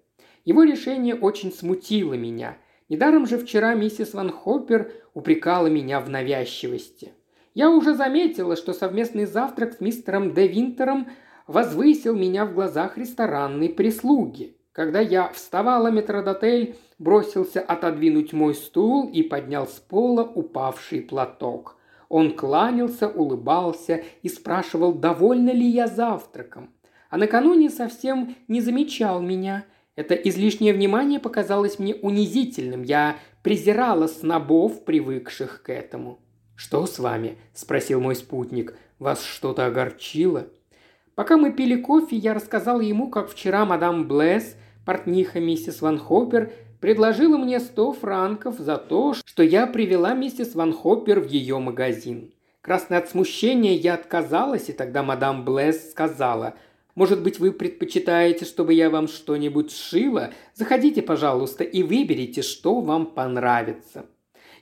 [0.43, 2.57] Его решение очень смутило меня.
[2.89, 7.13] Недаром же вчера миссис Ван Хоппер упрекала меня в навязчивости.
[7.53, 11.07] Я уже заметила, что совместный завтрак с мистером Де Винтером
[11.47, 14.57] возвысил меня в глазах ресторанной прислуги.
[14.73, 21.77] Когда я вставала, метродотель бросился отодвинуть мой стул и поднял с пола упавший платок.
[22.09, 26.71] Он кланялся, улыбался и спрашивал, довольна ли я завтраком.
[27.11, 29.65] А накануне совсем не замечал меня.
[29.95, 32.81] Это излишнее внимание показалось мне унизительным.
[32.81, 36.19] Я презирала снобов, привыкших к этому.
[36.55, 38.75] «Что с вами?»– спросил мой спутник.
[38.97, 40.47] «Вас что-то огорчило?»
[41.15, 44.55] Пока мы пили кофе, я рассказал ему, как вчера мадам Блесс,
[44.85, 50.73] портниха миссис Ван Хоппер, предложила мне сто франков за то, что я привела миссис Ван
[50.73, 52.33] Хоппер в ее магазин.
[52.61, 56.55] Красное от смущения я отказалась, и тогда мадам Блесс сказала–
[56.95, 60.31] может быть, вы предпочитаете, чтобы я вам что-нибудь сшила?
[60.53, 64.05] Заходите, пожалуйста, и выберите, что вам понравится».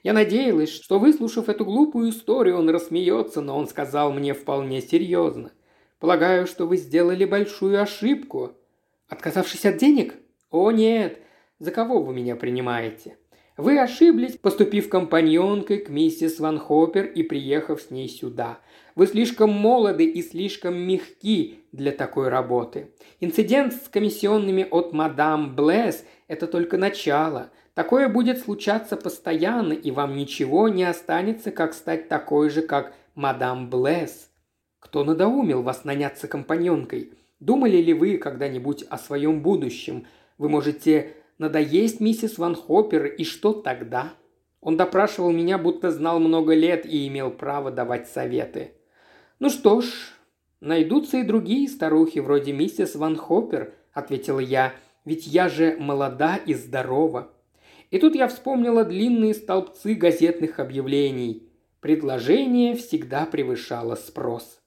[0.03, 5.51] Я надеялась, что, выслушав эту глупую историю, он рассмеется, но он сказал мне вполне серьезно.
[5.99, 8.53] «Полагаю, что вы сделали большую ошибку».
[9.11, 10.15] «Отказавшись от денег?»
[10.49, 11.19] «О, нет!
[11.59, 13.17] За кого вы меня принимаете?»
[13.57, 18.59] Вы ошиблись, поступив компаньонкой к миссис Ван Хоппер и приехав с ней сюда.
[18.95, 22.91] Вы слишком молоды и слишком мягки для такой работы.
[23.19, 27.51] Инцидент с комиссионными от мадам Блэс– это только начало.
[27.73, 33.69] Такое будет случаться постоянно, и вам ничего не останется, как стать такой же, как мадам
[33.69, 34.31] Блэс.
[34.79, 37.11] Кто надоумил вас наняться компаньонкой?
[37.41, 40.05] Думали ли вы когда-нибудь о своем будущем?
[40.37, 44.13] Вы можете надоесть миссис Ван Хоппер, и что тогда?
[44.61, 48.73] Он допрашивал меня, будто знал много лет и имел право давать советы.
[49.39, 49.87] «Ну что ж,
[50.59, 54.73] найдутся и другие старухи, вроде миссис Ван Хоппер»,– ответила я,–
[55.05, 57.31] «ведь я же молода и здорова».
[57.89, 61.49] И тут я вспомнила длинные столбцы газетных объявлений.
[61.79, 64.61] Предложение всегда превышало спрос.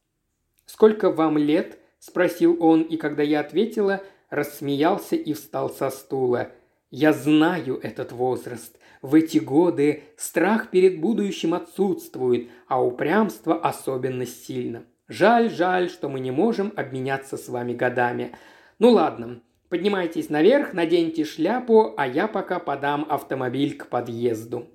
[0.67, 6.51] «Сколько вам лет?»– спросил он, и когда я ответила, рассмеялся и встал со стула–
[6.97, 8.79] я знаю этот возраст.
[9.03, 14.85] в эти годы страх перед будущим отсутствует, а упрямство особенно сильно.
[15.09, 18.37] Жаль, жаль, что мы не можем обменяться с вами годами.
[18.79, 24.69] Ну ладно, поднимайтесь наверх, наденьте шляпу, а я пока подам автомобиль к подъезду».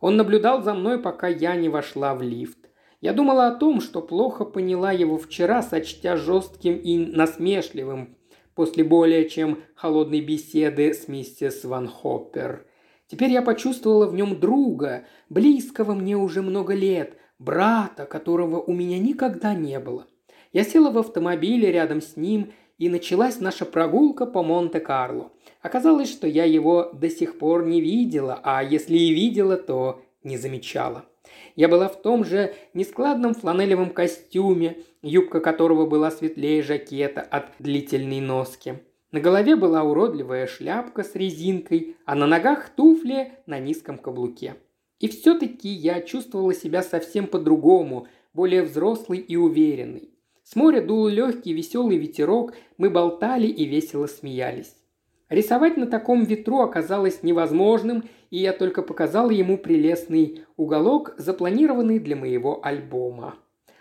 [0.00, 2.65] Он наблюдал за мной, пока я не вошла в лифт.
[3.00, 8.16] Я думала о том, что плохо поняла его вчера, сочтя жестким и насмешливым
[8.56, 12.66] после более чем холодной беседы с миссис Ван Хоппер.
[13.06, 18.98] Теперь я почувствовала в нем друга, близкого мне уже много лет, брата, которого у меня
[18.98, 20.06] никогда не было.
[20.52, 25.30] Я села в автомобиле рядом с ним, и началась наша прогулка по Монте-Карло.
[25.62, 30.36] Оказалось, что я его до сих пор не видела, а если и видела, то не
[30.36, 31.06] замечала.
[31.56, 38.20] Я была в том же нескладном фланелевом костюме, юбка которого была светлее жакета от длительной
[38.20, 38.74] носки.
[39.10, 44.56] На голове была уродливая шляпка с резинкой, а на ногах туфли на низком каблуке.
[45.00, 50.10] И все-таки я чувствовала себя совсем по-другому, более взрослый и уверенный.
[50.42, 54.75] С моря дул легкий веселый ветерок, мы болтали и весело смеялись.
[55.28, 62.14] Рисовать на таком ветру оказалось невозможным, и я только показал ему прелестный уголок, запланированный для
[62.14, 63.34] моего альбома.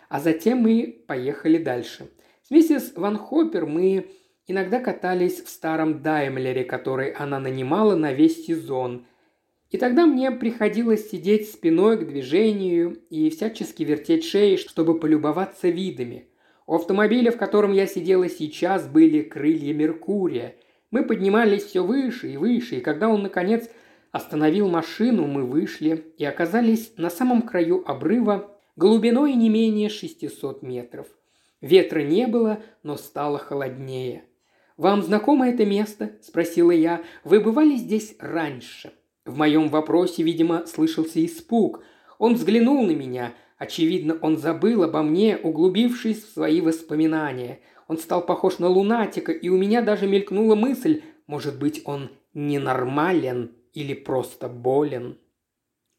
[0.10, 2.10] А затем мы поехали дальше.
[2.42, 4.08] С миссис Ван Хоппер мы
[4.48, 9.06] иногда катались в старом Даймлере, который она нанимала на весь сезон.
[9.70, 16.28] И тогда мне приходилось сидеть спиной к движению и всячески вертеть шеей, чтобы полюбоваться видами.
[16.66, 20.56] У автомобиля, в котором я сидела сейчас, были крылья Меркурия–
[20.92, 23.70] мы поднимались все выше и выше, и когда он, наконец,
[24.12, 31.08] остановил машину, мы вышли и оказались на самом краю обрыва глубиной не менее 600 метров.
[31.62, 34.24] Ветра не было, но стало холоднее.
[34.78, 37.02] «Вам знакомо это место?»– спросила я.
[37.24, 38.92] «Вы бывали здесь раньше?»
[39.26, 41.84] В моем вопросе, видимо, слышался испуг.
[42.20, 43.34] Он взглянул на меня.
[43.58, 49.50] Очевидно, он забыл обо мне, углубившись в свои воспоминания– он стал похож на лунатика, и
[49.50, 55.18] у меня даже мелькнула мысль, может быть, он ненормален или просто болен.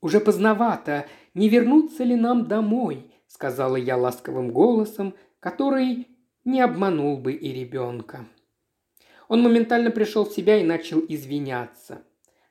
[0.01, 1.07] «Уже поздновато.
[1.35, 6.09] Не вернуться ли нам домой?»– сказала я ласковым голосом, который
[6.45, 8.27] не обманул бы и ребенка.
[9.29, 12.03] Он моментально пришел в себя и начал извиняться.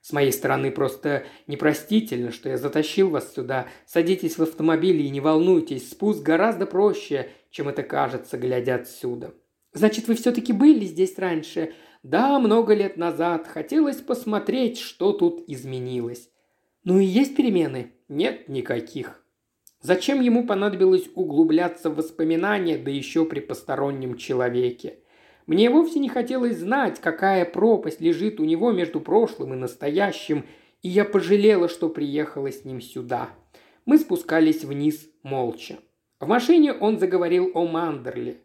[0.02, 3.68] С моей стороны просто непростительно, что я затащил вас сюда.
[3.88, 9.34] Садитесь в автомобиль и не волнуйтесь, спуск гораздо проще, чем это кажется, глядя отсюда.
[9.72, 11.72] Значит, вы все-таки были здесь раньше?
[12.04, 13.48] Да, много лет назад.
[13.48, 16.30] Хотелось посмотреть, что тут изменилось.
[16.84, 17.94] Ну и есть перемены?
[18.10, 19.24] Нет никаких.
[19.80, 25.00] Зачем ему понадобилось углубляться в воспоминания, да еще при постороннем человеке?
[25.48, 30.44] Мне вовсе не хотелось знать, какая пропасть лежит у него между прошлым и настоящим,
[30.82, 33.30] и я пожалела, что приехала с ним сюда.
[33.86, 35.78] Мы спускались вниз молча.
[36.26, 38.38] В машине он заговорил о Мандерле.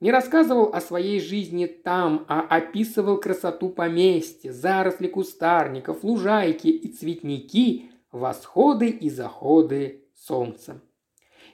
[0.00, 7.92] Не рассказывал о своей жизни там, а описывал красоту поместья, заросли кустарников, лужайки и цветники,
[8.10, 10.80] восходы и заходы солнца.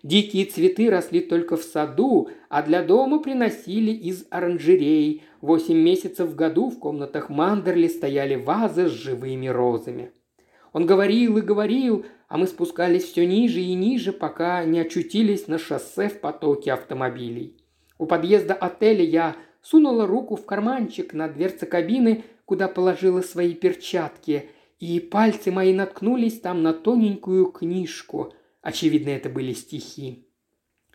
[0.03, 5.25] Дикие цветы росли только в саду, а для дома приносили из оранжерей.
[5.43, 10.11] Восемь месяцев в году в комнатах Мандерли стояли вазы с живыми розами.
[10.73, 15.59] Он говорил и говорил, а мы спускались все ниже и ниже, пока не очутились на
[15.59, 17.57] шоссе в потоке автомобилей.
[17.99, 24.51] У подъезда отеля я сунула руку в карманчик на дверце кабины, куда положила свои перчатки,
[24.79, 28.35] и пальцы мои наткнулись там на тоненькую книжку.
[28.61, 30.27] Очевидно, это были стихи.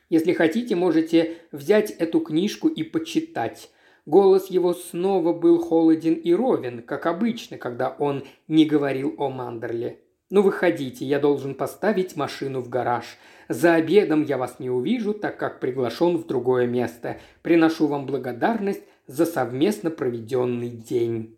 [0.09, 3.71] Если хотите, можете взять эту книжку и почитать.
[4.05, 10.01] Голос его снова был холоден и ровен, как обычно, когда он не говорил о Мандерле.
[10.32, 13.17] «Ну, выходите, я должен поставить машину в гараж.
[13.49, 17.19] За обедом я вас не увижу, так как приглашен в другое место.
[17.41, 21.38] Приношу вам благодарность за совместно проведенный день».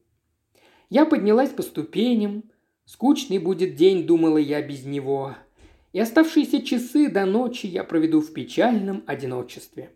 [0.92, 2.44] Я поднялась по ступеням.
[2.86, 5.36] Скучный будет день, думала я без него.
[5.92, 9.90] И оставшиеся часы до ночи я проведу в печальном одиночестве.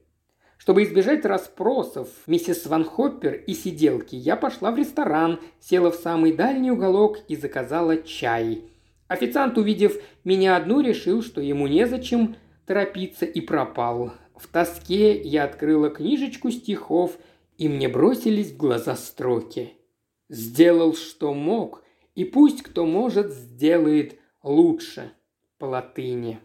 [0.57, 6.33] Чтобы избежать расспросов миссис Ван Хоппер и сиделки, я пошла в ресторан, села в самый
[6.33, 8.63] дальний уголок и заказала чай–
[9.07, 12.35] Официант, увидев меня одну, решил, что ему незачем
[12.65, 14.13] торопиться и пропал.
[14.35, 17.17] В тоске я открыла книжечку стихов,
[17.57, 19.73] и мне бросились в глаза строки.
[20.29, 21.83] «Сделал, что мог,
[22.15, 25.11] и пусть кто может, сделает лучше»
[25.57, 26.39] по латыни.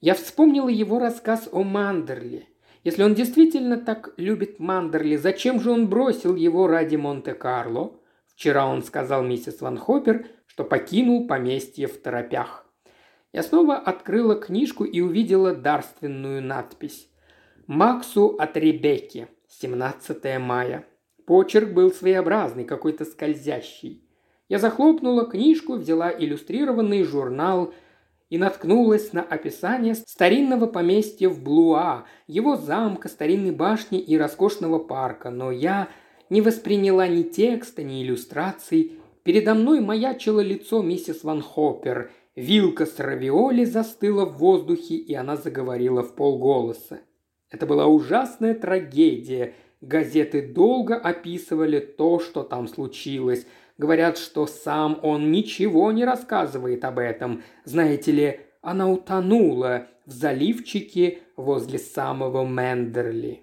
[0.00, 2.46] Я вспомнила его рассказ о Мандерле.
[2.84, 7.94] Если он действительно так любит Мандерли, зачем же он бросил его ради Монте-Карло?
[8.26, 12.64] Вчера он сказал миссис Ван Хоппер, что покинул поместье в торопях.
[13.32, 17.08] Я снова открыла книжку и увидела дарственную надпись.
[17.66, 19.26] «Максу от Ребекки.
[19.48, 20.84] 17 мая».
[21.26, 24.08] Почерк был своеобразный, какой-то скользящий.
[24.48, 27.74] Я захлопнула книжку, взяла иллюстрированный журнал
[28.30, 35.30] и наткнулась на описание старинного поместья в Блуа, его замка, старинной башни и роскошного парка,
[35.30, 35.88] но я
[36.30, 39.00] не восприняла ни текста, ни иллюстраций.
[39.24, 42.12] Передо мной маячило лицо миссис Ван Хоппер.
[42.36, 47.00] Вилка с равиоли застыла в воздухе, и она заговорила в полголоса.
[47.50, 49.54] Это была ужасная трагедия.
[49.80, 53.44] Газеты долго описывали то, что там случилось–
[53.76, 57.42] Говорят, что сам он ничего не рассказывает об этом.
[57.64, 63.42] Знаете ли, она утонула в заливчике возле самого Мендерли.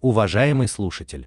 [0.00, 1.26] Уважаемый слушатель,